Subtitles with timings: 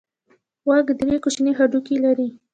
[0.65, 2.27] غوږ درې کوچني هډوکي لري.